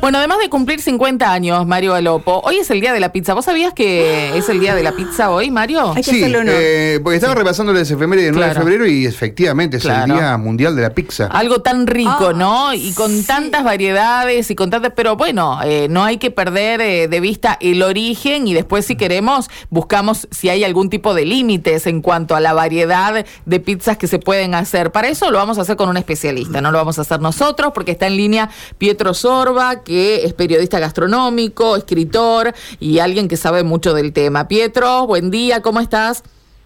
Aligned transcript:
Bueno, 0.00 0.18
además 0.18 0.38
de 0.38 0.48
cumplir 0.48 0.80
50 0.80 1.32
años, 1.32 1.66
Mario 1.66 1.92
Alopo, 1.92 2.40
hoy 2.44 2.58
es 2.58 2.70
el 2.70 2.80
día 2.80 2.92
de 2.92 3.00
la 3.00 3.10
pizza. 3.10 3.34
¿Vos 3.34 3.46
sabías 3.46 3.74
que 3.74 4.38
es 4.38 4.48
el 4.48 4.60
día 4.60 4.76
de 4.76 4.84
la 4.84 4.92
pizza 4.92 5.28
hoy, 5.32 5.50
Mario? 5.50 5.88
Hay 5.90 6.04
que 6.04 6.10
Sí, 6.12 6.18
hacerlo 6.22 6.38
honor. 6.38 6.54
eh, 6.56 7.00
porque 7.02 7.16
estaba 7.16 7.34
repasando 7.34 7.72
las 7.72 7.90
efemérides 7.90 8.26
del 8.26 8.34
9 8.36 8.52
Claro. 8.52 8.60
de 8.64 8.70
febrero 8.70 8.86
y 8.88 9.06
efectivamente 9.06 9.78
es 9.78 9.82
Claro. 9.82 10.14
el 10.14 10.20
Día 10.20 10.36
Mundial 10.38 10.76
de 10.76 10.82
la 10.82 10.90
Pizza. 10.90 11.26
Algo 11.26 11.62
tan 11.62 11.88
rico, 11.88 12.28
Ah, 12.28 12.32
¿no? 12.32 12.74
Y 12.74 12.92
con 12.92 13.10
sí. 13.10 13.24
tantas 13.26 13.64
variedades 13.64 14.48
y 14.52 14.54
con 14.54 14.70
tantas... 14.70 14.92
Pero 14.94 15.16
bueno, 15.16 15.58
eh, 15.64 15.88
no 15.90 16.04
hay 16.04 16.18
que 16.18 16.30
perder 16.30 16.80
eh, 16.80 17.08
de 17.08 17.18
vista 17.18 17.58
el 17.60 17.82
origen 17.82 18.46
y 18.46 18.54
después 18.54 18.84
si 18.86 18.94
queremos 18.94 19.50
buscamos 19.68 20.28
si 20.30 20.48
hay 20.48 20.62
algún 20.62 20.90
tipo 20.90 21.12
de 21.12 21.24
límites 21.24 21.88
en 21.88 22.02
cuanto 22.02 22.36
a 22.36 22.40
la 22.40 22.52
variedad 22.52 23.26
de 23.46 23.58
pizzas 23.60 23.96
que 23.96 24.06
se 24.06 24.20
pueden 24.20 24.54
hacer. 24.54 24.92
Para 24.92 25.08
eso 25.08 25.28
lo 25.32 25.38
vamos 25.38 25.58
a 25.58 25.62
hacer 25.62 25.74
con 25.74 25.88
un 25.88 25.96
especialista, 25.96 26.60
no 26.60 26.70
lo 26.70 26.78
vamos 26.78 27.00
a 27.00 27.02
hacer 27.02 27.20
nosotros 27.20 27.72
porque 27.74 27.90
está 27.90 28.06
en 28.06 28.16
línea 28.16 28.48
Pietro 28.78 29.12
Sorba, 29.12 29.82
que 29.88 30.26
es 30.26 30.34
periodista 30.34 30.78
gastronómico, 30.78 31.74
escritor 31.74 32.52
y 32.78 32.98
alguien 32.98 33.26
que 33.26 33.38
sabe 33.38 33.62
mucho 33.64 33.94
del 33.94 34.12
tema. 34.12 34.46
Pietro, 34.46 35.06
buen 35.06 35.30
día, 35.30 35.62
¿cómo 35.62 35.80
estás? 35.80 36.22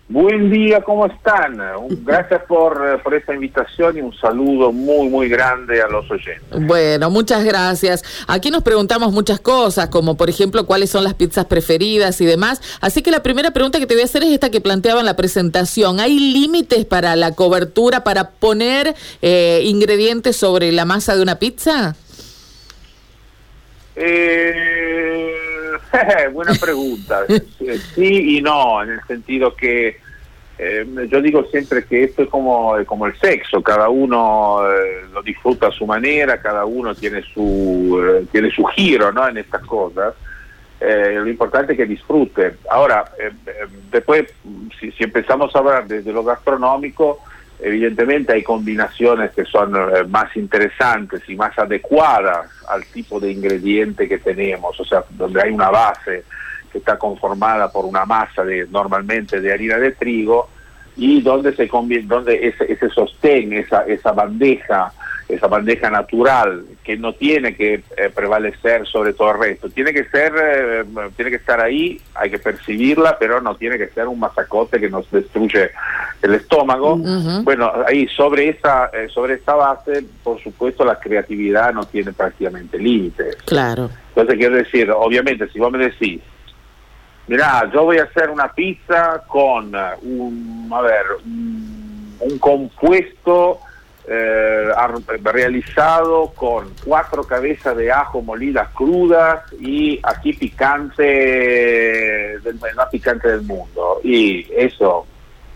Buen 0.09 0.51
día, 0.51 0.83
¿cómo 0.83 1.07
están? 1.07 1.59
Gracias 2.05 2.43
por, 2.49 2.75
eh, 2.87 2.99
por 3.03 3.15
esta 3.15 3.33
invitación 3.33 3.97
y 3.97 4.01
un 4.01 4.13
saludo 4.13 4.73
muy, 4.73 5.09
muy 5.09 5.29
grande 5.29 5.81
a 5.81 5.87
los 5.87 6.11
oyentes. 6.11 6.67
Bueno, 6.67 7.11
muchas 7.11 7.45
gracias. 7.45 8.05
Aquí 8.27 8.51
nos 8.51 8.63
preguntamos 8.63 9.13
muchas 9.13 9.41
cosas, 9.41 9.89
como 9.89 10.17
por 10.17 10.29
ejemplo 10.29 10.67
cuáles 10.67 10.91
son 10.91 11.05
las 11.05 11.15
pizzas 11.15 11.47
preferidas 11.47 12.21
y 12.21 12.27
demás. 12.27 12.61
Así 12.81 13.03
que 13.03 13.13
la 13.13 13.23
primera 13.23 13.53
pregunta 13.53 13.79
que 13.79 13.87
te 13.87 13.95
voy 13.95 14.03
a 14.03 14.07
hacer 14.07 14.25
es 14.25 14.31
esta 14.31 14.51
que 14.51 14.61
planteaba 14.61 15.01
en 15.01 15.07
la 15.07 15.17
presentación. 15.17 16.01
¿Hay 16.01 16.19
límites 16.19 16.85
para 16.85 17.15
la 17.15 17.33
cobertura, 17.33 18.03
para 18.03 18.31
poner 18.31 18.95
eh, 19.23 19.63
ingredientes 19.65 20.37
sobre 20.37 20.73
la 20.73 20.85
masa 20.85 21.15
de 21.15 21.23
una 21.23 21.37
pizza? 21.37 21.95
Eh, 23.97 25.35
buena 26.33 26.55
pregunta. 26.55 27.27
Sí 27.95 28.39
y 28.39 28.43
no, 28.43 28.83
en 28.83 28.91
el 28.91 29.01
sentido 29.07 29.55
que 29.55 30.01
eh, 30.65 30.87
yo 31.11 31.21
digo 31.21 31.45
siempre 31.51 31.85
que 31.85 32.05
esto 32.05 32.23
es 32.23 32.29
como, 32.29 32.77
como 32.87 33.07
el 33.07 33.19
sexo, 33.19 33.63
cada 33.63 33.89
uno 33.89 34.61
eh, 34.71 35.07
lo 35.13 35.21
disfruta 35.21 35.67
a 35.67 35.73
su 35.73 35.87
manera, 35.87 36.41
cada 36.41 36.65
uno 36.65 36.95
tiene 36.95 37.23
su, 37.23 38.01
eh, 38.01 38.27
tiene 38.31 38.49
su 38.51 38.65
giro 38.67 39.11
¿no? 39.11 39.27
en 39.29 39.39
estas 39.39 39.63
cosas. 39.63 40.15
Lo 40.81 41.29
importante 41.29 41.75
es 41.75 41.79
que 41.79 41.87
disfrute. 41.87 42.57
Ahora, 42.69 43.05
después, 43.93 44.25
si, 44.81 44.91
si 44.91 45.05
empezamos 45.05 45.55
a 45.55 45.61
hablar 45.61 45.87
desde 45.87 46.13
lo 46.13 46.25
gastronómico, 46.25 47.21
evidentemente 47.63 48.33
hay 48.33 48.43
combinaciones 48.43 49.31
que 49.33 49.45
son 49.45 49.75
eh, 49.77 50.05
más 50.09 50.37
interesantes 50.37 51.23
y 51.29 51.37
más 51.37 51.57
adecuadas 51.59 52.51
al 52.69 52.85
tipo 52.87 53.21
de 53.21 53.31
ingrediente 53.31 54.09
que 54.09 54.19
tenemos, 54.19 54.79
o 54.79 54.85
sea, 54.85 55.05
donde 55.11 55.43
hay 55.43 55.51
una 55.51 55.71
base 55.71 56.25
que 56.71 56.79
está 56.79 56.99
conformada 56.99 57.71
por 57.71 57.85
una 57.85 58.05
masa 58.05 58.45
de 58.45 58.67
normalmente 58.71 59.41
de 59.41 59.53
harina 59.53 59.77
de 59.77 59.93
trigo 59.93 60.49
y 60.97 61.21
donde 61.21 61.55
se 61.55 61.69
donde 61.69 62.49
ese, 62.49 62.73
ese 62.73 62.89
sostén, 62.91 63.53
esa, 63.53 63.83
esa 63.85 64.13
bandeja, 64.13 64.93
esa 65.35 65.47
bandeja 65.47 65.89
natural 65.89 66.65
que 66.85 66.97
no 66.97 67.15
tiene 67.15 67.57
que 67.57 67.83
eh, 67.97 68.11
prevalecer 68.15 68.87
sobre 68.87 69.15
todo 69.15 69.33
el 69.33 69.39
resto, 69.39 69.71
tiene 69.71 69.93
que 69.93 70.05
ser, 70.05 70.33
eh, 70.37 70.85
tiene 71.17 71.31
que 71.31 71.39
estar 71.39 71.61
ahí, 71.61 72.01
hay 72.15 72.31
que 72.31 72.39
percibirla, 72.39 73.17
pero 73.19 73.41
no 73.41 73.57
tiene 73.57 73.79
que 73.79 73.89
ser 73.89 74.09
un 74.09 74.21
masacote 74.21 74.79
que 74.79 74.91
nos 74.91 75.11
destruye 75.11 75.71
el 76.21 76.35
estómago. 76.35 76.99
Bueno, 77.43 77.73
ahí 77.87 78.07
sobre 78.09 78.51
esa, 78.51 78.91
eh, 78.93 79.09
sobre 79.09 79.35
esta 79.35 79.55
base, 79.55 80.05
por 80.23 80.41
supuesto, 80.43 80.85
la 80.85 80.99
creatividad 80.99 81.73
no 81.73 81.85
tiene 81.85 82.13
prácticamente 82.13 82.79
límites. 82.79 83.37
Claro. 83.47 83.91
Entonces 84.09 84.37
quiero 84.37 84.57
decir, 84.57 84.91
obviamente, 84.91 85.49
si 85.49 85.59
vos 85.59 85.73
me 85.73 85.79
decís, 85.79 86.21
mirá, 87.27 87.71
yo 87.73 87.85
voy 87.85 87.99
a 87.99 88.05
hacer 88.05 88.29
una 88.29 88.53
pizza 88.53 89.23
con 89.27 89.73
un, 90.03 90.71
a 90.71 90.81
ver, 90.83 91.07
un, 91.25 92.17
un 92.21 92.39
compuesto 92.39 93.61
eh, 94.09 94.73
realizado 95.23 96.33
con 96.35 96.73
cuatro 96.85 97.25
cabezas 97.25 97.77
de 97.77 97.93
ajo 97.93 98.21
molidas 98.21 98.69
crudas 98.75 99.45
y 99.61 100.01
aquí 100.03 100.33
picante, 100.33 101.03
del, 101.03 102.59
el 102.69 102.75
más 102.77 102.89
picante 102.91 103.29
del 103.29 103.43
mundo. 103.43 104.01
Y 104.03 104.47
eso 104.55 105.07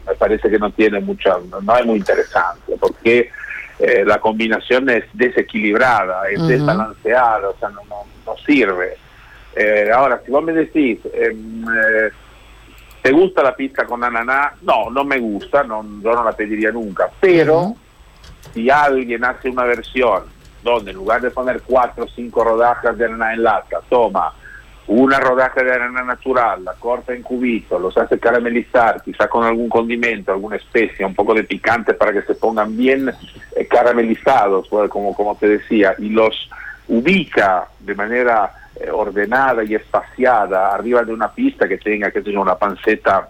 me 0.06 0.14
parece 0.14 0.48
que 0.48 0.58
no 0.58 0.70
tiene 0.70 1.00
mucha, 1.00 1.36
no, 1.62 1.76
es 1.76 1.86
muy 1.86 1.98
interesante, 1.98 2.76
porque 2.78 3.30
eh, 3.78 4.04
la 4.06 4.20
combinación 4.20 4.88
es 4.88 5.04
desequilibrada, 5.12 6.28
es 6.30 6.46
desbalanceada, 6.46 7.48
o 7.48 7.56
sea, 7.58 7.68
no, 7.70 7.82
no, 7.88 8.04
no 8.24 8.36
sirve. 8.46 8.96
Eh, 9.54 9.90
ahora, 9.92 10.20
si 10.24 10.30
vos 10.30 10.44
me 10.44 10.52
decís, 10.52 11.00
em, 11.12 11.64
eh, 11.64 12.10
¿te 13.02 13.10
gusta 13.10 13.42
la 13.42 13.56
pizza 13.56 13.84
con 13.84 14.04
ananá? 14.04 14.52
No, 14.62 14.90
no 14.90 15.02
me 15.04 15.18
gusta, 15.18 15.64
no, 15.64 15.82
yo 16.02 16.12
no 16.12 16.22
la 16.22 16.32
pediría 16.32 16.70
nunca, 16.70 17.10
pero. 17.20 17.74
Si 18.56 18.71
alguien 18.71 19.22
hace 19.22 19.50
una 19.50 19.65
versión 19.65 20.22
donde 20.62 20.91
en 20.91 20.97
lugar 20.97 21.21
de 21.21 21.31
poner 21.31 21.61
cuatro 21.61 22.05
o 22.05 22.09
cinco 22.09 22.43
rodajas 22.43 22.97
de 22.97 23.05
ananá 23.05 23.34
en 23.34 23.43
lata, 23.43 23.81
toma 23.89 24.33
una 24.87 25.21
rodaja 25.21 25.62
de 25.62 25.75
ananá 25.75 26.03
natural, 26.05 26.65
la 26.65 26.72
corta 26.72 27.12
en 27.12 27.22
cubitos, 27.22 27.81
los 27.81 27.97
hace 27.99 28.19
caramelizar, 28.19 29.03
quizá 29.03 29.28
con 29.28 29.44
algún 29.44 29.69
condimento, 29.69 30.33
alguna 30.33 30.56
especia, 30.56 31.06
un 31.06 31.15
poco 31.15 31.34
de 31.34 31.44
picante 31.44 31.93
para 31.93 32.12
que 32.12 32.22
se 32.22 32.34
pongan 32.34 32.75
bien 32.77 33.12
eh, 33.55 33.67
caramelizados, 33.67 34.67
pues, 34.69 34.88
como, 34.88 35.15
como 35.15 35.37
te 35.37 35.49
decía, 35.49 35.94
y 35.99 36.09
los 36.09 36.49
ubica 36.88 37.69
de 37.81 37.94
manera 37.94 38.53
eh, 38.81 38.91
ordenada 38.91 39.65
y 39.65 39.75
espaciada 39.75 40.73
arriba 40.73 41.03
de 41.03 41.12
una 41.12 41.31
pista 41.31 41.69
que 41.69 41.78
tenga, 41.78 42.11
que 42.11 42.23
tenga 42.23 42.41
una 42.41 42.56
panceta 42.56 43.28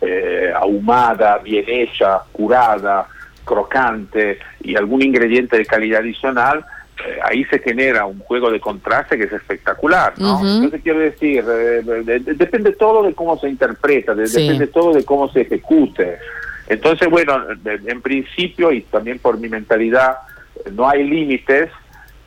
eh, 0.00 0.52
ahumada, 0.54 1.38
bien 1.38 1.64
hecha, 1.66 2.20
curada, 2.30 3.08
crocante 3.44 4.38
y 4.62 4.76
algún 4.76 5.02
ingrediente 5.02 5.56
de 5.58 5.66
calidad 5.66 6.00
adicional, 6.00 6.64
eh, 7.06 7.18
ahí 7.24 7.44
se 7.44 7.58
genera 7.58 8.06
un 8.06 8.18
juego 8.20 8.50
de 8.50 8.60
contraste 8.60 9.16
que 9.18 9.24
es 9.24 9.32
espectacular, 9.32 10.14
¿no? 10.18 10.36
Ujú. 10.36 10.46
Entonces 10.46 10.80
quiero 10.82 11.00
decir, 11.00 11.44
eh, 11.46 11.82
de- 11.84 12.02
de- 12.20 12.34
depende 12.34 12.72
todo 12.72 13.02
de 13.02 13.14
cómo 13.14 13.38
se 13.38 13.48
interpreta, 13.48 14.14
de- 14.14 14.26
Sí. 14.26 14.42
depende 14.42 14.66
todo 14.68 14.92
de 14.92 15.04
cómo 15.04 15.28
se 15.30 15.42
ejecute. 15.42 16.18
Entonces, 16.68 17.08
bueno, 17.10 17.38
en 17.64 18.00
principio 18.00 18.72
y 18.72 18.80
también 18.82 19.18
por 19.18 19.38
mi 19.38 19.48
mentalidad, 19.48 20.16
no 20.72 20.88
hay 20.88 21.04
límites. 21.04 21.70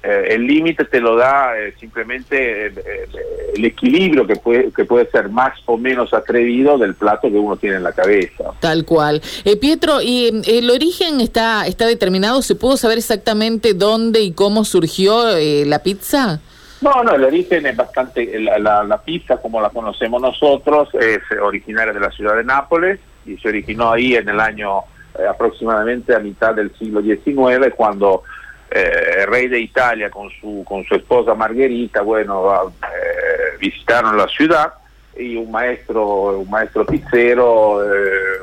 Eh, 0.04 0.36
el 0.36 0.46
límite 0.46 0.86
te 0.86 1.02
lo 1.02 1.16
da 1.16 1.58
eh, 1.60 1.74
simplemente 1.80 2.68
eh, 2.68 2.72
eh, 2.78 3.08
el 3.56 3.66
equilibrio 3.66 4.28
que 4.28 4.36
puede, 4.36 4.72
que 4.72 4.86
puede 4.86 5.10
ser 5.10 5.30
más 5.30 5.54
o 5.66 5.78
menos 5.78 6.14
atrevido 6.14 6.78
del 6.78 6.94
plato 6.94 7.30
que 7.30 7.36
uno 7.38 7.58
tiene 7.58 7.78
en 7.78 7.84
la 7.84 7.92
cabeza. 7.92 8.52
Tal 8.60 8.86
cual. 8.86 9.22
Eh, 9.44 9.58
Pietro, 9.58 10.02
¿y 10.02 10.42
el 10.48 10.70
origen 10.70 11.20
está, 11.20 11.66
está 11.66 11.88
determinado? 11.88 12.42
¿Se 12.44 12.54
pudo 12.56 12.78
saber 12.78 13.00
exactamente 13.00 13.74
dónde 13.74 14.22
y 14.22 14.32
cómo 14.34 14.64
surgió 14.66 15.36
eh, 15.36 15.64
la 15.66 15.80
pizza? 15.80 16.40
No, 16.80 17.04
no, 17.04 17.16
el 17.16 17.24
origen 17.24 17.66
es 17.66 17.76
bastante, 17.76 18.40
la, 18.40 18.60
la- 18.60 18.84
la 18.84 19.02
pizza 19.02 19.38
como 19.38 19.60
la 19.60 19.72
conocemos 19.72 20.22
nosotros 20.22 20.90
es 20.94 21.20
originaria 21.42 21.92
de 21.92 22.00
la 22.00 22.12
ciudad 22.12 22.36
de 22.36 22.44
Nápoles 22.44 23.00
y 23.26 23.36
se 23.38 23.48
originó 23.50 23.92
ahí 23.94 24.14
en 24.14 24.30
el 24.30 24.40
año 24.40 24.82
aproximadamente 25.28 26.14
a 26.16 26.20
mitad 26.20 26.54
del 26.54 26.72
siglo 26.78 27.02
XIX 27.02 27.74
cuando 27.76 28.22
eh, 28.70 29.26
rey 29.28 29.48
de 29.48 29.70
con 30.12 30.30
su, 30.30 30.64
con 30.68 30.84
su 30.86 30.96
esposa 30.96 31.34
Margherita, 31.36 32.02
bueno, 32.02 32.74
eh, 32.84 33.58
visitaron 33.60 34.18
la 34.18 34.28
ciudad 34.28 34.74
y 35.18 35.36
un 35.36 35.52
maestro, 35.52 36.40
un 36.40 36.50
maestro 36.50 36.86
pizzero 36.86 37.84
eh, 37.84 38.40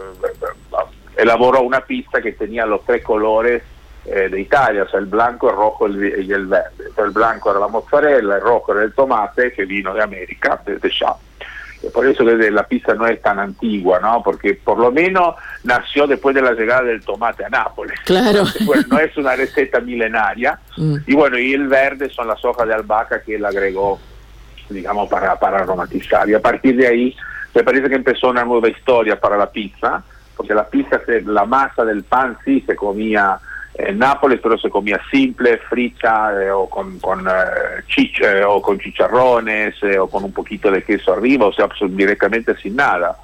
elaboró 1.16 1.62
una 1.62 1.80
pizza 1.80 2.20
que 2.20 2.32
tenía 2.32 2.66
los 2.66 2.84
tres 2.84 3.02
colores 3.02 3.62
eh, 4.06 4.28
de 4.28 4.40
Italia, 4.40 4.82
o 4.82 4.88
sea, 4.88 5.00
el 5.00 5.06
blanco, 5.06 5.48
el 5.48 5.56
rojo 5.56 5.88
y 5.88 6.30
el 6.30 6.46
verde. 6.46 6.70
Entonces, 6.78 7.04
el 7.06 7.10
blanco 7.10 7.50
era 7.50 7.60
la 7.60 7.68
mozzarella, 7.68 8.36
el 8.36 8.41
rojo 8.41 8.72
era 8.72 8.82
el 8.82 8.92
tomate 8.92 9.53
que 9.53 9.65
vino 9.65 9.94
de 9.94 10.03
América, 10.03 10.60
desde 10.65 10.88
allá. 10.88 11.15
Y 11.34 11.34
por 11.92 12.07
eso 12.07 12.25
que 12.25 12.51
la 12.51 12.66
pizza 12.66 12.95
no 12.95 13.07
es 13.07 13.21
tan 13.21 13.39
antigua, 13.39 13.98
¿no? 14.01 14.22
Porque 14.22 14.54
por 14.54 14.78
lo 14.78 14.91
menos 14.92 15.34
nació 15.65 16.07
después 16.07 16.34
de 16.34 16.42
la 16.42 16.53
llegada 16.53 16.83
del 16.83 17.04
tomate 17.04 17.45
a 17.45 17.48
Nápoles. 17.48 17.98
Claro. 18.04 18.45
Bueno, 18.65 18.83
no 18.91 18.98
es 18.98 19.16
una 19.16 19.36
receta 19.36 19.81
milenaria. 19.81 20.59
Mm. 20.77 20.97
Y 21.07 21.15
bueno, 21.15 21.39
y 21.39 21.53
el 21.54 21.69
verde 21.69 22.10
son 22.10 22.27
las 22.27 22.45
hojas 22.45 22.66
de 22.66 22.75
albahaca 22.75 23.22
que 23.22 23.36
él 23.36 23.45
agregó, 23.45 24.01
digamos, 24.69 25.09
para, 25.09 25.39
para 25.39 25.59
aromatizar. 25.59 26.28
Y 26.28 26.34
a 26.34 26.41
partir 26.42 26.77
de 26.77 26.89
ahí, 26.89 27.16
me 27.54 27.63
parece 27.63 27.89
que 27.89 27.95
empezó 27.95 28.30
una 28.30 28.45
nueva 28.45 28.69
historia 28.69 29.21
para 29.21 29.37
la 29.37 29.48
pizza, 29.51 30.03
porque 30.37 30.53
la 30.53 30.66
pizza, 30.69 31.01
se- 31.07 31.21
la 31.22 31.45
masa 31.45 31.84
del 31.84 32.03
pan 32.03 32.37
sí 32.45 32.60
se 32.66 32.75
comía 32.75 33.39
en 33.76 33.98
Nápoles, 33.98 34.41
pero 34.42 34.56
se 34.59 34.71
comía 34.71 35.00
simple, 35.10 35.59
frita 35.68 36.32
eh, 36.42 36.50
o 36.50 36.68
con, 36.71 36.98
con, 37.00 37.26
eh, 37.26 37.82
chich- 37.88 38.22
eh, 38.24 38.44
o 38.44 38.62
con 38.62 38.78
chicharrones 38.78 39.74
eh, 39.82 39.98
o 39.98 40.09
con 40.09 40.22
un 40.24 40.32
poquito 40.32 40.71
de 40.71 40.82
queso 40.82 41.12
arriba, 41.12 41.47
o 41.47 41.53
sea, 41.53 41.66
pues, 41.68 41.94
directamente 41.97 42.56
sin 42.56 42.76
nada. 42.76 43.16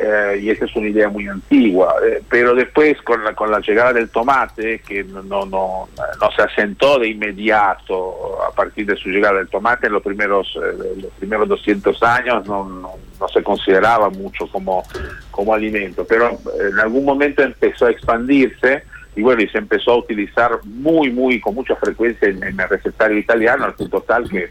eh, 0.00 0.40
y 0.42 0.50
esa 0.50 0.64
es 0.64 0.74
una 0.74 0.88
idea 0.88 1.08
muy 1.08 1.28
antigua. 1.28 1.94
Pero 2.28 2.54
después, 2.54 3.00
con 3.02 3.22
la, 3.22 3.32
con 3.34 3.48
la 3.50 3.60
llegada 3.60 3.92
del 3.92 4.08
tomate, 4.10 4.80
que 4.80 5.04
no, 5.04 5.22
no, 5.22 5.46
no, 5.46 5.88
no 6.20 6.30
se 6.34 6.42
asentó 6.42 6.98
de 6.98 7.08
inmediato 7.10 8.42
a 8.42 8.50
partir 8.52 8.86
de 8.86 8.96
su 8.96 9.08
llegada 9.10 9.38
del 9.38 9.48
tomate, 9.48 9.86
en 9.86 9.92
los 9.92 10.02
primeros, 10.02 10.58
los 10.96 11.12
primeros 11.18 11.46
200 11.48 12.02
años 12.02 12.44
no, 12.46 12.64
no, 12.68 12.90
no 13.20 13.28
se 13.28 13.42
consideraba 13.42 14.10
mucho 14.10 14.48
como, 14.48 14.82
como 15.30 15.54
alimento, 15.54 16.04
pero 16.08 16.30
en 16.58 16.78
algún 16.80 17.04
momento 17.04 17.42
empezó 17.42 17.86
a 17.86 17.90
expandirse 17.90 18.82
y 19.16 19.22
bueno, 19.22 19.42
y 19.42 19.48
se 19.48 19.58
empezó 19.58 19.92
a 19.92 19.98
utilizar 19.98 20.58
muy, 20.64 21.10
muy, 21.10 21.40
con 21.40 21.54
mucha 21.54 21.76
frecuencia 21.76 22.28
en, 22.28 22.42
en 22.42 22.58
el 22.58 22.68
recetario 22.68 23.18
italiano, 23.18 23.64
al 23.64 23.74
punto 23.74 24.00
tal 24.00 24.28
que 24.28 24.50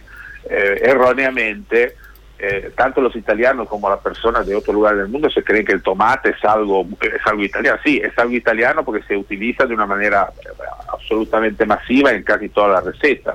eh, 0.50 0.80
erróneamente 0.82 1.96
eh, 2.46 2.74
tanto 2.76 3.00
los 3.00 3.16
italianos 3.16 3.70
como 3.70 3.90
las 3.90 4.00
personas 4.00 4.46
de 4.46 4.54
otro 4.54 4.74
lugar 4.74 4.98
del 4.98 5.08
mundo 5.08 5.30
se 5.30 5.44
creen 5.46 5.66
que 5.66 5.72
el 5.72 5.82
tomate 5.82 6.32
es 6.32 6.44
algo 6.44 6.86
es 7.00 7.26
algo 7.26 7.42
italiano. 7.42 7.80
Sí, 7.84 8.02
es 8.04 8.18
algo 8.18 8.34
italiano 8.34 8.84
porque 8.84 9.02
se 9.04 9.16
utiliza 9.16 9.66
de 9.66 9.74
una 9.74 9.86
manera 9.86 10.28
eh, 10.44 10.50
absolutamente 10.92 11.66
masiva 11.66 12.12
en 12.12 12.24
casi 12.24 12.50
todas 12.50 12.72
las 12.72 12.94
recetas, 12.94 13.34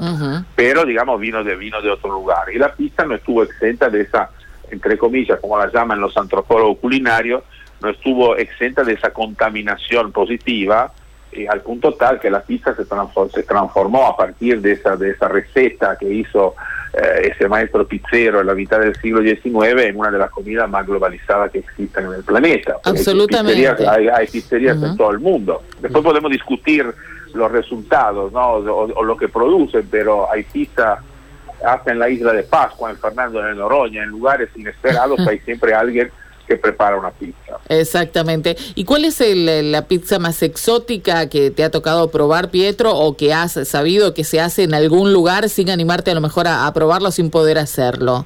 pero 0.55 0.85
digamos 0.85 1.19
vino 1.21 1.43
de 1.43 1.57
vino 1.57 1.81
de 1.81 1.91
otro 1.91 2.11
lugar. 2.11 2.53
Y 2.53 2.59
la 2.59 2.75
pizza 2.75 3.07
no 3.07 3.15
estuvo 3.15 3.43
exenta 3.43 3.89
de 3.89 4.03
esa, 4.03 4.31
entre 4.71 4.99
comillas, 4.99 5.41
como 5.41 5.57
la 5.57 5.73
llaman 5.73 6.01
los 6.01 6.15
antropólogos 6.17 6.77
culinarios, 6.79 7.45
no 7.81 7.89
estuvo 7.89 8.37
exenta 8.37 8.85
de 8.85 8.93
esa 8.93 9.15
contaminación 9.15 10.13
positiva 10.13 10.93
eh, 11.33 11.47
al 11.49 11.61
punto 11.63 11.95
tal 11.95 12.19
que 12.21 12.31
la 12.31 12.41
pizza 12.41 12.75
se 12.75 12.85
transformó, 12.85 13.31
se 13.31 13.43
transformó 13.43 14.07
a 14.09 14.17
partir 14.17 14.61
de 14.61 14.73
esa, 14.73 14.97
de 14.97 15.11
esa 15.11 15.29
receta 15.29 15.97
que 15.99 16.09
hizo 16.13 16.55
eh, 16.95 17.31
ese 17.35 17.49
maestro 17.49 17.87
pizzero 17.87 18.41
en 18.41 18.47
la 18.47 18.55
mitad 18.55 18.81
del 18.81 18.95
siglo 18.97 19.21
XIX 19.23 19.83
en 19.85 19.97
una 19.99 20.11
de 20.11 20.19
las 20.19 20.31
comidas 20.31 20.69
más 20.71 20.87
globalizadas 20.87 21.51
que 21.51 21.59
existen 21.59 22.07
en 22.07 22.15
el 22.15 22.23
planeta. 22.25 22.77
Hay 22.85 22.93
Absolutamente. 22.93 23.61
pizzerías- 23.63 23.89
Hay, 23.89 24.09
hay 24.09 24.27
pizzerías 24.27 24.83
en 24.83 24.97
todo 24.97 25.11
el 25.11 25.19
mundo. 25.19 25.63
Después 25.81 26.03
podemos 26.05 26.31
discutir 26.31 26.87
los 27.35 27.53
resultados 27.53 28.33
¿no? 28.33 28.53
o, 28.53 28.93
o 28.95 29.05
lo 29.05 29.17
que 29.17 29.29
producen, 29.29 29.87
pero 29.91 30.31
hay 30.33 30.45
pizza 30.45 30.99
hasta 31.65 31.91
en 31.93 31.99
la 31.99 32.09
isla 32.09 32.33
de 32.33 32.45
Pascua, 32.45 32.91
en 32.91 32.97
Fernando 32.97 33.43
de 33.43 33.55
Noroña, 33.55 34.03
en 34.05 34.09
lugares 34.11 34.49
inesperados 34.57 35.19
hay 35.27 35.41
siempre 35.41 35.75
alguien 35.75 36.11
que 36.49 36.57
prepara 36.57 36.97
una 36.97 37.11
pizza. 37.11 37.59
Exactamente. 37.69 38.57
¿Y 38.75 38.85
cuál 38.85 39.05
es 39.05 39.21
el- 39.21 39.71
la 39.71 39.87
pizza 39.87 40.19
más 40.19 40.43
exótica 40.43 41.29
que 41.29 41.51
te 41.51 41.63
ha 41.63 41.71
tocado 41.71 42.11
probar, 42.11 42.51
Pietro, 42.51 42.97
o 42.97 43.17
que 43.17 43.33
has 43.35 43.53
sabido 43.69 44.15
que 44.15 44.25
se 44.25 44.41
hace 44.41 44.63
en 44.65 44.73
algún 44.75 45.13
lugar 45.13 45.49
sin 45.51 45.69
animarte 45.71 46.11
a 46.11 46.15
lo 46.15 46.21
mejor 46.23 46.49
a, 46.49 46.67
a 46.67 46.73
probarlo 46.73 47.11
sin 47.11 47.31
poder 47.31 47.59
hacerlo? 47.59 48.25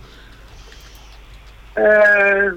Eh, 1.74 2.50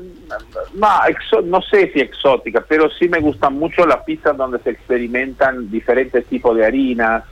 no, 0.74 0.88
exo- 1.08 1.42
no 1.44 1.62
sé 1.62 1.90
si 1.94 2.00
exótica, 2.02 2.64
pero 2.68 2.90
sí 3.00 3.08
me 3.08 3.20
gustan 3.22 3.54
mucho 3.58 3.86
las 3.86 4.04
pizzas 4.04 4.36
donde 4.36 4.60
se 4.60 4.72
experimentan 4.72 5.72
diferentes 5.72 6.26
tipos 6.26 6.56
de 6.58 6.66
harinas, 6.66 7.24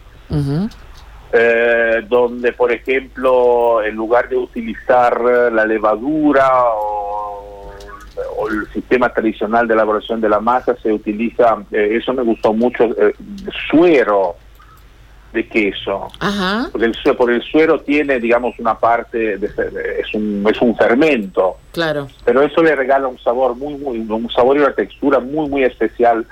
eh, 1.34 2.02
donde 2.08 2.54
por 2.54 2.72
ejemplo 2.72 3.84
en 3.84 3.96
lugar 3.96 4.30
de 4.30 4.38
utilizar 4.38 5.20
la 5.52 5.66
levadura 5.66 6.48
o, 6.74 7.03
o 8.44 8.50
el 8.50 8.68
sistema 8.74 9.10
tradicional 9.10 9.68
de 9.68 9.74
elaboración 9.74 10.22
de 10.22 10.30
la 10.30 10.40
masa 10.40 10.76
se 10.82 10.92
utiliza, 10.92 11.58
eh, 11.72 11.98
eso 12.00 12.14
me 12.14 12.24
gustó 12.24 12.54
mucho, 12.54 12.84
eh, 12.86 13.14
suero 13.70 14.36
de 15.34 15.48
queso. 15.48 16.10
Ajá. 16.20 16.70
Porque 16.72 16.86
el, 16.88 16.96
porque 17.18 17.36
el 17.36 17.42
suero 17.42 17.80
tiene, 17.80 18.20
digamos, 18.20 18.54
una 18.60 18.78
parte, 18.78 19.38
de, 19.38 19.48
es, 20.00 20.14
un, 20.14 20.46
es 20.50 20.62
un 20.62 20.76
fermento, 20.78 21.58
Claro. 21.72 22.08
pero 22.24 22.44
eso 22.44 22.62
le 22.62 22.76
regala 22.76 23.08
un 23.08 23.18
sabor 23.20 23.56
muy, 23.56 23.74
muy, 23.76 23.98
un 24.00 24.30
sabor 24.30 24.58
y 24.58 24.60
una 24.60 24.74
textura 24.74 25.20
muy, 25.20 25.50
muy 25.50 25.64
especial 25.64 26.26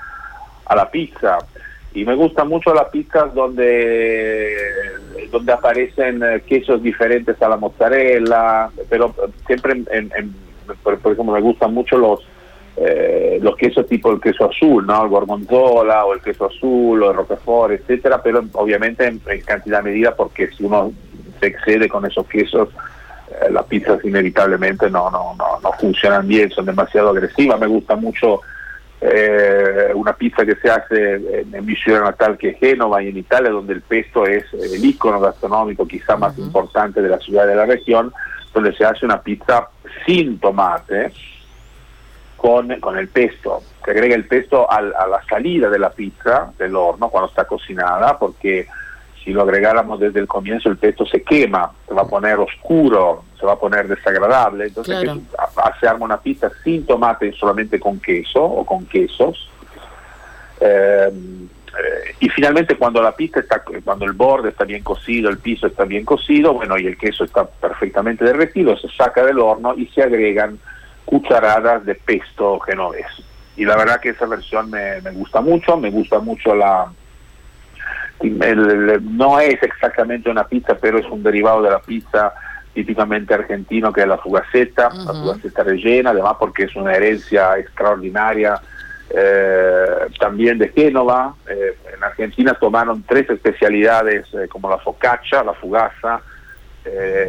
a 0.66 0.76
la 0.76 0.90
pizza. 0.90 1.38
Y 1.94 2.04
me 2.04 2.14
gustan 2.14 2.48
mucho 2.48 2.72
las 2.72 2.88
pizzas 2.90 3.34
donde, 3.34 4.56
donde 5.30 5.52
aparecen 5.52 6.22
eh, 6.22 6.42
quesos 6.46 6.82
diferentes 6.82 7.40
a 7.42 7.48
la 7.48 7.56
mozzarella, 7.56 8.70
pero 8.88 9.14
siempre, 9.46 9.72
en, 9.72 10.10
en- 10.16 10.51
por, 10.82 10.94
ejemplo, 10.94 11.24
me 11.24 11.40
gustan 11.40 11.74
mucho 11.74 11.96
los 11.98 12.20
eh, 12.76 13.38
los 13.42 13.54
quesos 13.56 13.86
tipo 13.86 14.10
el 14.10 14.20
queso 14.20 14.48
azul, 14.48 14.86
¿no? 14.86 15.02
El 15.02 15.10
gorgonzola 15.10 16.06
o 16.06 16.14
el 16.14 16.22
queso 16.22 16.46
azul 16.46 17.02
o 17.02 17.10
el 17.10 17.16
roquefort, 17.16 17.74
etcétera, 17.74 18.22
pero 18.22 18.42
obviamente 18.54 19.06
en, 19.06 19.20
en 19.26 19.40
cantidad 19.42 19.82
medida 19.82 20.16
porque 20.16 20.48
si 20.48 20.64
uno 20.64 20.90
se 21.38 21.48
excede 21.48 21.88
con 21.88 22.06
esos 22.06 22.26
quesos 22.26 22.70
eh, 23.40 23.50
las 23.50 23.64
pizzas 23.66 24.04
inevitablemente 24.04 24.90
no, 24.90 25.10
no, 25.10 25.34
no, 25.38 25.60
no 25.62 25.72
funcionan 25.72 26.26
bien, 26.26 26.50
son 26.50 26.66
demasiado 26.66 27.10
agresivas. 27.10 27.58
Me 27.60 27.66
gusta 27.66 27.96
mucho 27.96 28.40
eh, 29.04 29.90
una 29.94 30.12
pizza 30.12 30.46
que 30.46 30.54
se 30.56 30.70
hace 30.70 31.14
en, 31.14 31.54
en 31.54 31.66
mi 31.66 31.74
ciudad 31.74 32.02
natal 32.02 32.38
que 32.38 32.50
es 32.50 32.58
Génova 32.58 33.02
y 33.02 33.08
en 33.08 33.16
Italia, 33.16 33.50
donde 33.50 33.72
el 33.74 33.82
pesto 33.82 34.24
es 34.26 34.44
eh, 34.54 34.58
el 34.74 34.84
icono 34.84 35.18
gastronómico 35.20 35.86
quizá 35.86 36.16
más 36.16 36.38
importante 36.38 37.02
de 37.02 37.08
la 37.08 37.18
ciudad 37.18 37.46
de 37.46 37.56
la 37.56 37.66
región, 37.66 38.12
donde 38.54 38.72
se 38.76 38.84
hace 38.84 39.04
una 39.04 39.20
pizza 39.20 39.68
sin 40.06 40.38
tomate 40.38 41.12
con, 42.36 42.68
con 42.80 42.96
el 42.98 43.08
pesto. 43.08 43.62
Se 43.84 43.90
agrega 43.90 44.14
el 44.14 44.26
pesto 44.26 44.70
al- 44.70 44.94
a 44.94 45.06
la 45.06 45.22
salida 45.24 45.68
de 45.68 45.78
la 45.78 45.90
pizza 45.90 46.52
del 46.58 46.76
horno 46.76 47.08
cuando 47.08 47.28
está 47.28 47.44
cocinada, 47.44 48.18
porque 48.18 48.66
si 49.24 49.32
lo 49.32 49.42
agregáramos 49.42 50.00
desde 50.00 50.20
el 50.20 50.26
comienzo 50.26 50.68
el 50.68 50.76
pesto 50.76 51.06
se 51.06 51.22
quema, 51.22 51.72
se 51.86 51.94
va 51.94 52.02
a 52.02 52.08
poner 52.08 52.38
oscuro, 52.38 53.24
se 53.38 53.46
va 53.46 53.52
a 53.52 53.58
poner 53.58 53.88
desagradable. 53.88 54.66
Entonces 54.66 54.98
Claro. 55.00 55.20
se 55.80 55.86
arma 55.88 56.04
una 56.04 56.20
pizza 56.20 56.50
sin 56.64 56.86
tomate 56.86 57.28
y 57.28 57.32
solamente 57.32 57.78
con 57.78 58.00
queso 58.00 58.42
o 58.42 58.64
con 58.64 58.86
quesos. 58.86 59.48
Eh, 60.60 61.10
eh, 61.10 62.14
y 62.20 62.28
finalmente 62.28 62.76
cuando 62.76 63.02
la 63.02 63.12
pizza 63.16 63.40
está, 63.40 63.62
cuando 63.84 64.04
el 64.04 64.12
borde 64.12 64.50
está 64.50 64.64
bien 64.64 64.82
cocido, 64.82 65.30
el 65.30 65.38
piso 65.38 65.66
está 65.66 65.84
bien 65.84 66.04
cocido, 66.04 66.52
bueno, 66.52 66.78
y 66.78 66.86
el 66.86 66.98
queso 66.98 67.24
está 67.24 67.46
perfectamente 67.46 68.24
derretido, 68.24 68.76
se 68.76 68.88
saca 68.90 69.24
del 69.24 69.38
horno 69.38 69.74
y 69.76 69.86
se 69.86 70.02
agregan 70.02 70.58
cucharadas 71.04 71.84
de 71.84 71.94
pesto 71.94 72.60
genovés. 72.60 73.06
Y 73.56 73.64
la 73.64 73.76
verdad 73.76 74.00
que 74.00 74.10
esa 74.10 74.26
versión 74.26 74.70
me, 74.70 75.00
me 75.00 75.10
gusta 75.12 75.40
mucho, 75.40 75.76
me 75.76 75.90
gusta 75.90 76.18
mucho 76.18 76.54
la... 76.54 76.92
el- 78.28 78.90
el- 78.90 79.16
no 79.16 79.40
es 79.40 79.62
exactamente 79.62 80.30
una 80.30 80.44
pizza, 80.46 80.74
pero 80.80 80.98
es 80.98 81.06
un 81.06 81.22
derivado 81.22 81.62
de 81.62 81.70
la 81.70 81.80
pizza 81.80 82.32
típicamente 82.74 83.34
argentino 83.34 83.92
que 83.92 84.00
es 84.02 84.06
la 84.08 84.16
fugaceta, 84.18 84.88
la 84.90 85.12
Ujú. 85.12 85.22
fugaceta 85.24 85.62
rellena, 85.62 86.10
además 86.10 86.36
porque 86.38 86.64
es 86.64 86.74
una 86.76 86.94
herencia 86.94 87.58
extraordinaria 87.58 88.60
eh, 89.14 89.86
también 90.18 90.56
de 90.58 90.68
Génova. 90.70 91.34
Eh, 91.46 91.76
en 91.94 92.02
Argentina 92.02 92.54
tomaron 92.54 93.02
tres 93.06 93.28
especialidades 93.28 94.26
eh, 94.32 94.48
como 94.48 94.70
la 94.70 94.78
focaccia, 94.78 95.42
la 95.44 95.52
fugaza, 95.52 96.20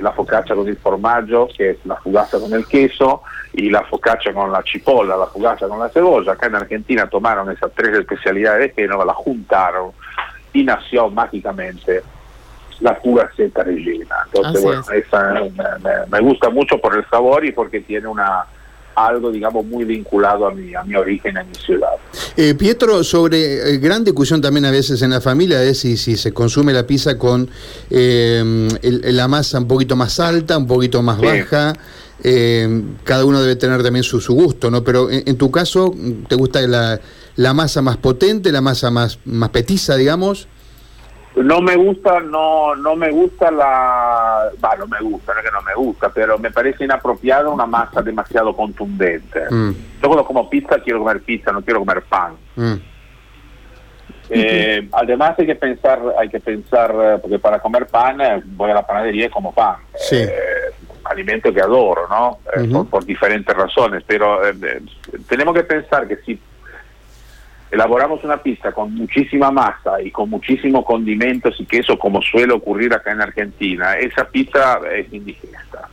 la 0.02 0.12
focaccia 0.14 0.56
con 0.56 0.68
el 0.68 0.78
formaggio, 0.78 1.48
que 1.56 1.72
es 1.72 1.78
la 1.86 1.96
fugaza 1.98 2.40
con 2.40 2.52
el 2.54 2.66
queso, 2.66 3.22
y 3.54 3.70
la 3.70 3.84
focaccia 3.84 4.34
con 4.34 4.52
la 4.52 4.64
chipolla, 4.64 5.16
la 5.16 5.28
fugaza 5.28 5.68
con 5.68 5.78
la 5.78 5.90
cebolla. 5.90 6.32
Acá 6.32 6.48
en 6.48 6.56
Argentina 6.56 7.08
tomaron 7.08 7.52
esas 7.52 7.72
tres 7.76 7.96
especialidades 8.00 8.74
de 8.76 8.82
Génova, 8.82 9.06
las 9.06 9.16
juntaron 9.18 9.92
y 10.54 10.64
nació 10.64 11.10
mágicamente 11.10 12.02
la 12.80 12.96
fugaceta 12.96 13.64
rellena. 13.64 14.16
Entonces, 14.26 14.56
Así 14.56 14.64
bueno, 14.66 14.82
es. 14.94 15.06
esa 15.08 15.34
me, 15.34 15.50
me- 15.50 16.06
me 16.12 16.20
gusta 16.22 16.50
mucho 16.50 16.78
por 16.80 16.96
el 16.98 17.06
sabor 17.10 17.46
y 17.46 17.52
porque 17.52 17.80
tiene 17.82 18.08
una 18.08 18.46
algo, 18.96 19.32
digamos, 19.32 19.66
muy 19.66 19.86
vinculado 19.86 20.46
a 20.46 20.52
mi, 20.54 20.76
a 20.76 20.84
mi 20.84 20.94
origen, 20.96 21.36
a 21.36 21.44
mi 21.44 21.56
ciudad. 21.56 21.90
Eh, 22.38 22.54
Pietro, 22.54 23.04
sobre 23.04 23.72
eh, 23.74 23.78
gran 23.80 24.04
discusión 24.04 24.40
también 24.40 24.66
a 24.66 24.72
veces 24.72 25.02
en 25.02 25.10
la 25.10 25.20
familia 25.20 25.64
es 25.64 25.80
si, 25.80 25.98
si 25.98 26.16
se 26.16 26.32
consume 26.32 26.74
la 26.74 26.86
pizza 26.86 27.18
con 27.18 27.50
eh, 27.90 28.70
el- 28.84 29.18
la 29.18 29.28
masa 29.28 29.58
un 29.58 29.68
poquito 29.68 29.96
más 29.96 30.20
alta, 30.20 30.58
un 30.60 30.68
poquito 30.68 31.02
más 31.02 31.20
Sí. 31.20 31.26
baja. 31.26 31.74
Eh, 32.24 32.82
cada 33.04 33.26
uno 33.26 33.42
debe 33.42 33.56
tener 33.56 33.84
también 33.84 34.04
su, 34.04 34.20
su 34.22 34.34
gusto, 34.34 34.72
¿no? 34.72 34.84
Pero 34.84 35.10
en, 35.10 35.24
en 35.28 35.38
tu 35.38 35.52
caso, 35.52 35.94
¿te 36.28 36.36
gusta 36.36 36.62
la, 36.62 37.00
la 37.36 37.54
masa 37.54 37.82
más 37.82 37.98
potente, 37.98 38.52
la 38.52 38.62
masa 38.62 38.90
más, 38.92 39.20
más 39.26 39.50
petiza, 39.50 39.96
digamos? 39.96 40.48
No 41.36 41.62
me 41.62 41.76
gusta, 41.76 42.20
no, 42.20 42.76
no 42.76 42.96
me 42.96 43.10
gusta 43.10 43.50
la, 43.50 44.52
va, 44.64 44.76
no 44.78 44.86
me 44.86 45.00
gusta, 45.02 45.34
no 45.34 45.40
es 45.40 45.46
que 45.46 45.52
no 45.52 45.62
me 45.64 45.74
gusta, 45.74 46.10
pero 46.14 46.38
me 46.38 46.52
parece 46.52 46.84
inapropiada 46.84 47.50
una 47.50 47.66
masa 47.66 48.04
demasiado 48.04 48.56
contundente. 48.56 49.42
Mm, 49.50 49.72
Yo 49.72 50.08
cuando 50.10 50.26
como 50.26 50.48
pizza 50.48 50.78
quiero 50.84 51.00
comer 51.00 51.22
pizza, 51.24 51.52
no 51.52 51.62
quiero 51.64 51.80
comer 51.80 52.04
pan. 52.04 52.34
mm. 52.56 52.74
Eh, 54.30 54.88
además 54.94 55.36
hay 55.38 55.46
que 55.46 55.56
pensar, 55.56 56.00
hay 56.18 56.30
que 56.30 56.40
pensar, 56.40 56.92
eh, 56.98 57.18
porque 57.22 57.38
para 57.40 57.60
comer 57.60 57.88
pan 57.88 58.20
eh, 58.22 58.42
voy 58.46 58.72
a 58.72 58.76
la 58.76 58.88
panadería 58.88 59.26
y 59.26 59.30
como 59.30 59.54
pan. 59.54 59.76
Sí. 59.96 60.16
Eh, 60.16 60.32
alimento 61.14 61.54
que 61.54 61.62
adoro, 61.62 62.08
¿no? 62.10 62.40
Eh, 62.56 62.68
por, 62.72 62.88
por 62.88 63.06
diferentes 63.06 63.56
razones, 63.56 64.04
pero 64.06 64.46
eh, 64.48 64.54
tenemos 65.28 65.54
que 65.54 65.64
pensar 65.64 66.08
que 66.08 66.18
si 66.18 66.40
elaboramos 67.72 68.24
una 68.24 68.38
pizza 68.38 68.72
con 68.72 68.94
muchísima 68.94 69.50
masa 69.50 70.00
y 70.02 70.12
con 70.12 70.30
muchísimos 70.30 70.86
condimentos 70.86 71.60
y 71.60 71.66
queso, 71.66 71.98
como 71.98 72.22
suele 72.22 72.54
ocurrir 72.54 72.94
acá 72.94 73.12
en 73.12 73.22
Argentina, 73.22 73.94
esa 73.96 74.26
pizza 74.26 74.80
es 74.94 75.12
indigesta. 75.12 75.90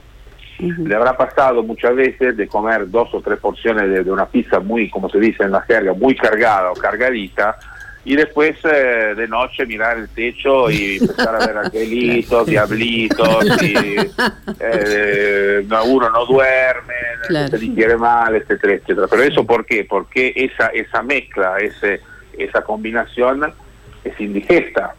le 0.59 0.95
habrá 0.95 1.17
pasado 1.17 1.63
muchas 1.63 1.95
veces 1.97 2.37
de 2.37 2.47
comer 2.47 2.91
dos 2.91 3.15
o 3.15 3.23
tres 3.23 3.39
porciones 3.39 3.89
de, 3.89 4.05
de 4.05 4.13
una 4.13 4.27
pizza 4.27 4.61
muy, 4.61 4.91
como 4.91 5.09
se 5.09 5.19
dice 5.19 5.45
en 5.45 5.53
la 5.53 5.63
jerga, 5.63 5.95
muy 5.95 6.15
cargada 6.17 6.71
o 6.71 6.75
cargadita, 6.75 7.59
y 8.05 8.17
después 8.17 8.57
eh, 8.65 9.15
de 9.15 9.29
noche 9.29 9.67
mirar 9.67 9.99
el 9.99 10.09
techo 10.09 10.71
y 10.71 10.97
empezar 10.99 11.35
a 11.35 11.47
ver 11.47 11.57
angelitos, 11.59 12.47
diablitos, 12.47 13.63
y 13.63 13.75
eh, 14.59 15.65
no, 15.69 15.85
uno 15.85 16.11
no 16.11 16.25
duerme, 16.27 16.95
Claro. 17.29 17.49
se 17.49 17.59
digiere 17.59 17.97
mal, 17.97 18.35
etcétera, 18.35 18.75
etcétera. 18.75 19.07
Pero 19.09 19.23
eso 19.23 19.45
¿por 19.47 19.65
qué? 19.67 19.85
Porque 19.85 20.33
esa, 20.35 20.69
esa 20.69 21.03
mezcla, 21.03 21.59
ese, 21.59 22.01
esa 22.37 22.63
combinación 22.63 23.53
es 24.03 24.19
indigesta. 24.21 24.95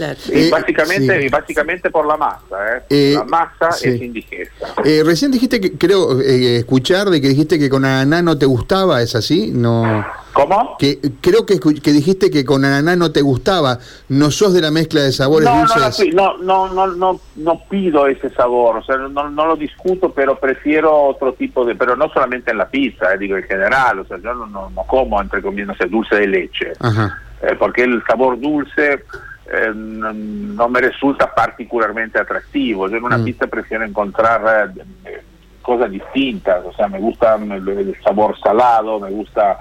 Claro. 0.00 0.18
Y 0.32 0.38
Eh, 0.46 0.48
básicamente, 0.50 1.20
sí. 1.20 1.26
y 1.26 1.28
básicamente 1.28 1.90
por 1.90 2.06
la 2.06 2.16
masa, 2.16 2.76
¿eh? 2.78 2.82
Eh, 2.88 3.14
la 3.18 3.24
masa 3.24 3.70
sí. 3.72 3.88
es 3.90 4.00
indigesta. 4.00 4.68
Eh, 4.82 5.02
recién 5.04 5.30
dijiste 5.30 5.60
que, 5.60 5.72
creo, 5.76 6.18
eh, 6.22 6.56
escuchar 6.56 7.10
de 7.10 7.20
que 7.20 7.28
dijiste 7.28 7.58
que 7.58 7.68
con 7.68 7.84
ananá 7.84 8.22
no 8.22 8.38
te 8.38 8.46
gustaba, 8.46 9.02
¿es 9.02 9.14
así? 9.14 9.50
No. 9.52 10.06
¿Cómo? 10.32 10.76
Que, 10.78 10.98
creo 11.20 11.44
que, 11.44 11.54
escu- 11.60 11.82
que 11.82 11.92
dijiste 11.92 12.30
que 12.30 12.46
con 12.46 12.64
ananá 12.64 12.96
no 12.96 13.12
te 13.12 13.20
gustaba. 13.20 13.78
No 14.08 14.30
sos 14.30 14.54
de 14.54 14.62
la 14.62 14.70
mezcla 14.70 15.02
de 15.02 15.12
sabores 15.12 15.46
No, 15.50 15.58
dulces. 15.66 16.14
no, 16.14 16.38
no, 16.38 16.72
no, 16.72 16.86
no, 16.86 17.20
no 17.36 17.62
pido 17.68 18.06
ese 18.06 18.30
sabor, 18.30 18.78
o 18.78 18.82
sea, 18.84 18.96
no, 18.96 19.28
no 19.28 19.46
lo 19.46 19.56
discuto, 19.56 20.12
pero 20.14 20.38
prefiero 20.40 20.94
otro 20.94 21.34
tipo 21.34 21.66
de, 21.66 21.74
pero 21.74 21.94
no 21.94 22.08
solamente 22.10 22.52
en 22.52 22.56
la 22.58 22.70
pizza, 22.70 23.12
eh, 23.12 23.18
digo 23.18 23.36
en 23.36 23.42
general, 23.42 23.98
o 23.98 24.06
sea, 24.06 24.16
yo 24.16 24.32
no, 24.32 24.46
no, 24.46 24.70
no 24.70 24.82
como, 24.84 25.20
entre 25.20 25.42
comillas, 25.42 25.66
no 25.68 25.74
sé, 25.76 25.86
dulce 25.88 26.14
de 26.16 26.26
leche, 26.26 26.72
Ajá. 26.78 27.18
eh, 27.42 27.54
porque 27.58 27.82
el 27.82 28.02
sabor 28.06 28.40
dulce 28.40 29.04
eh, 29.52 29.72
no, 29.74 30.12
no 30.12 30.68
me 30.68 30.80
resulta 30.80 31.32
particularmente 31.34 32.18
atractivo. 32.18 32.88
Yo 32.88 32.96
en 32.98 33.04
una 33.04 33.18
Mm. 33.18 33.24
pizza 33.24 33.46
prefiero 33.48 33.84
encontrar 33.84 34.72
eh, 35.04 35.22
cosas 35.62 35.90
distintas, 35.90 36.64
o 36.64 36.72
sea, 36.72 36.88
me 36.88 36.98
gusta 36.98 37.34
el, 37.36 37.68
el 37.68 37.96
sabor 38.02 38.38
salado, 38.40 38.98
me 39.00 39.10
gusta 39.10 39.58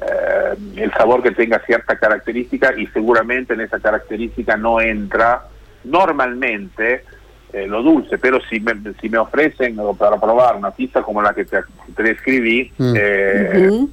eh, 0.00 0.54
el 0.76 0.92
sabor 0.94 1.22
que 1.22 1.30
tenga 1.32 1.58
cierta 1.66 1.96
característica 1.98 2.72
y 2.76 2.86
seguramente 2.88 3.54
en 3.54 3.60
esa 3.62 3.78
característica 3.80 4.56
no 4.56 4.80
entra 4.80 5.42
normalmente 5.84 7.04
eh, 7.52 7.66
lo 7.66 7.82
dulce, 7.82 8.16
pero 8.18 8.38
si 8.48 8.60
me, 8.60 8.72
si 9.00 9.08
me 9.10 9.18
ofrecen 9.18 9.76
para 9.98 10.18
probar 10.18 10.56
una 10.56 10.70
pizza 10.70 11.02
como 11.02 11.20
la 11.20 11.34
que 11.34 11.44
te, 11.44 11.58
te 11.94 12.02
describí, 12.02 12.72
Mm. 12.78 12.94
eh, 12.96 13.68
Ujú. 13.68 13.90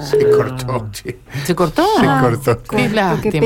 Se 0.00 0.30
cortó. 0.30 0.88
sí. 0.92 1.16
¿Se 1.44 1.54
cortó? 1.54 1.84
Se 2.00 2.06
Ah, 2.06 2.20
cortó. 2.22 2.52
se 2.52 2.56
cortó. 2.66 2.76
Qué 3.22 3.40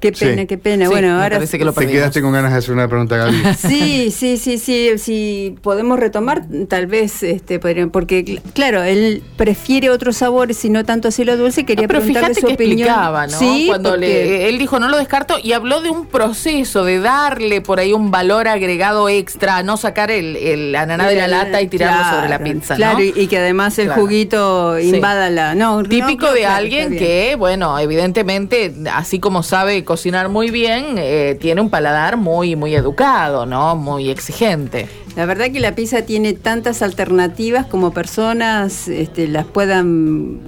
Qué 0.00 0.12
pena. 0.12 0.18
Qué 0.18 0.18
Sí. 0.18 0.24
pena, 0.26 0.46
qué 0.46 0.58
pena. 0.58 0.84
Sí, 0.86 0.90
bueno, 0.90 1.14
ahora 1.22 1.36
parece 1.36 1.58
que 1.58 1.64
lo 1.64 1.72
Te 1.72 1.86
quedaste 1.86 2.22
con 2.22 2.32
ganas 2.32 2.52
de 2.52 2.58
hacer 2.58 2.72
una 2.74 2.88
pregunta, 2.88 3.16
Gaby. 3.16 3.36
Sí, 3.58 4.10
sí, 4.10 4.36
sí, 4.38 4.58
sí, 4.58 4.90
si 4.98 5.54
podemos 5.62 5.98
retomar, 5.98 6.44
tal 6.68 6.86
vez, 6.86 7.22
este, 7.22 7.58
podrían- 7.58 7.90
porque 7.90 8.24
cl- 8.24 8.40
claro, 8.54 8.82
él 8.82 9.22
prefiere 9.36 9.90
otros 9.90 10.16
sabores 10.18 10.64
y 10.64 10.70
no 10.70 10.84
tanto 10.84 11.08
así 11.08 11.24
lo 11.24 11.36
dulce. 11.36 11.64
Quería 11.64 11.84
Ah, 11.84 11.88
pero 11.88 12.00
preguntarle 12.00 12.28
fíjate 12.34 12.40
su 12.40 12.46
que 12.48 12.54
opinión. 12.54 12.88
explicaba, 12.88 13.26
¿no? 13.26 13.38
Sí, 13.38 13.64
Cuando 13.68 13.90
porque- 13.90 14.06
le, 14.06 14.48
él 14.48 14.58
dijo 14.58 14.78
no 14.80 14.88
lo 14.88 14.96
descarto 14.98 15.36
y 15.42 15.52
habló 15.52 15.80
de 15.80 15.90
un 15.90 16.06
proceso 16.06 16.84
de 16.84 17.00
darle 17.00 17.60
por 17.60 17.80
ahí 17.80 17.92
un 17.92 18.10
valor 18.10 18.48
agregado 18.48 19.08
extra, 19.08 19.62
no 19.62 19.76
sacar 19.76 20.10
el, 20.10 20.36
el 20.36 20.74
ananá 20.76 21.08
de 21.08 21.16
la 21.16 21.28
lata 21.28 21.60
y 21.62 21.68
tirarlo 21.68 21.98
Claro, 22.02 22.16
sobre 22.16 22.28
la 22.30 22.38
pizza, 22.38 22.74
¿no? 22.74 22.78
Claro, 22.78 23.02
y, 23.02 23.12
y 23.16 23.26
que 23.28 23.38
además 23.38 23.78
el 23.78 23.86
Claro. 23.86 24.02
juguito 24.02 24.76
Sí. 24.78 24.88
invada 24.94 25.30
la. 25.30 25.54
No, 25.54 25.82
no, 25.82 25.88
Típico 25.88 26.18
claro, 26.20 26.34
de 26.34 26.46
alguien 26.46 26.90
que, 26.98 27.34
bueno, 27.38 27.78
evidentemente, 27.78 28.72
así 28.92 29.18
como 29.20 29.42
sabe 29.42 29.84
cocinar 29.86 30.28
muy 30.28 30.50
bien, 30.50 30.96
eh, 30.98 31.38
tiene 31.40 31.62
un 31.62 31.70
paladar 31.70 32.18
muy, 32.18 32.54
muy 32.56 32.74
educado, 32.74 33.46
¿no? 33.46 33.74
Muy 33.76 34.10
exigente. 34.10 34.86
La 35.16 35.24
verdad 35.24 35.50
que 35.50 35.60
la 35.60 35.74
pizza 35.74 36.02
tiene 36.02 36.34
tantas 36.34 36.82
alternativas 36.82 37.64
como 37.64 37.92
personas 37.94 38.88
este, 38.88 39.26
las 39.28 39.46
puedan 39.46 40.40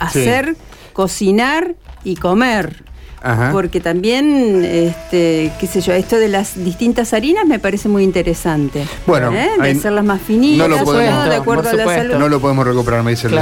hacer, 0.00 0.56
cocinar 0.92 1.74
y 2.02 2.16
comer. 2.16 2.82
Ajá. 3.24 3.50
Porque 3.52 3.78
también, 3.78 4.64
este, 4.64 5.52
qué 5.60 5.68
sé 5.68 5.80
yo, 5.80 5.92
esto 5.92 6.16
de 6.18 6.26
las 6.26 6.64
distintas 6.64 7.12
harinas 7.14 7.46
me 7.46 7.60
parece 7.60 7.88
muy 7.88 8.02
interesante. 8.02 8.84
Bueno, 9.06 9.32
¿Eh? 9.32 9.48
de 9.62 9.70
hacerlas 9.70 10.04
más 10.04 10.20
finitas, 10.20 10.58
no 10.58 10.74
lo 10.74 10.78
¿no? 10.78 10.84
podemos- 10.84 11.28
de 11.28 11.36
acuerdo 11.36 11.68
a 11.68 11.72
la 11.74 11.84
salud. 11.84 12.14
No 12.16 12.28
lo 12.28 12.40
podemos 12.40 12.66
recuperar, 12.66 13.04
me 13.04 13.12
dice 13.12 13.28
el 13.28 13.34